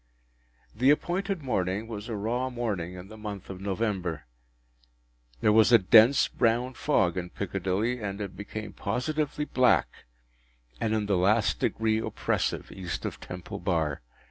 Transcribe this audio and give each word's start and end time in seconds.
The 0.73 0.89
appointed 0.89 1.43
morning 1.43 1.87
was 1.87 2.09
a 2.09 2.15
raw 2.15 2.49
morning 2.49 2.95
in 2.95 3.07
the 3.07 3.19
month 3.19 3.51
of 3.51 3.61
November. 3.61 4.25
There 5.41 5.53
was 5.53 5.71
a 5.71 5.77
dense 5.77 6.27
brown 6.27 6.73
fog 6.73 7.17
in 7.17 7.29
Piccadilly, 7.29 7.99
and 8.01 8.19
it 8.19 8.35
became 8.35 8.73
positively 8.73 9.45
black 9.45 10.05
and 10.79 10.95
in 10.95 11.05
the 11.05 11.17
last 11.17 11.59
degree 11.59 11.99
oppressive 11.99 12.71
East 12.71 13.05
of 13.05 13.19
Temple 13.19 13.59
Bar. 13.59 14.01